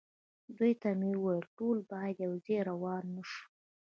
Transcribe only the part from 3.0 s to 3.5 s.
نه شو.